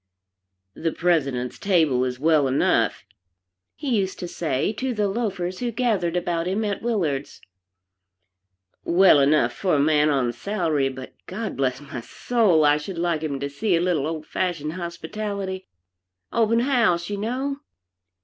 [0.73, 3.05] "The President's table is well enough,"
[3.75, 7.39] he used to say, to the loafers who gathered about him at Willard's,
[8.83, 12.97] "well enough for a man on a salary, but God bless my soul, I should
[12.97, 15.67] like him to see a little old fashioned hospitality
[16.33, 17.57] open house, you know.